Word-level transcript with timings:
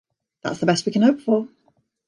That's 0.41 0.57
the 0.57 0.65
best 0.65 0.87
we 0.87 0.91
can 0.91 1.03
hope 1.03 1.21
for. 1.21 1.47